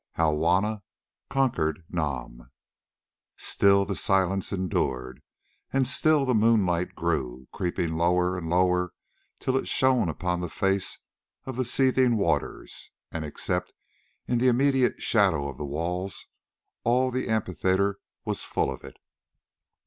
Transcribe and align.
HOW 0.13 0.31
JUANNA 0.31 0.81
CONQUERED 1.29 1.83
NAM 1.91 2.49
Still 3.37 3.85
the 3.85 3.95
silence 3.95 4.51
endured, 4.51 5.21
and 5.71 5.87
still 5.87 6.25
the 6.25 6.33
moonlight 6.33 6.95
grew, 6.95 7.47
creeping 7.53 7.93
lower 7.93 8.35
and 8.35 8.49
lower 8.49 8.93
till 9.39 9.55
it 9.57 9.67
shone 9.67 10.09
upon 10.09 10.41
the 10.41 10.49
face 10.49 10.97
of 11.45 11.55
the 11.55 11.65
seething 11.65 12.17
waters, 12.17 12.89
and, 13.11 13.23
except 13.23 13.73
in 14.27 14.39
the 14.39 14.47
immediate 14.47 15.03
shadow 15.03 15.47
of 15.47 15.57
the 15.57 15.65
walls, 15.65 16.25
all 16.83 17.11
the 17.11 17.29
amphitheatre 17.29 17.99
was 18.25 18.43
full 18.43 18.71
of 18.71 18.83
it. 18.83 18.97